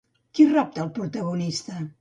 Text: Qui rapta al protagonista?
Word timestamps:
Qui 0.37 0.47
rapta 0.53 0.83
al 0.85 0.91
protagonista? 0.97 1.81